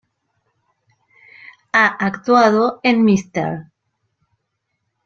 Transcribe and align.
Ha 1.73 1.85
actuado 1.85 2.79
en 2.81 3.03
"Mr. 3.05 3.69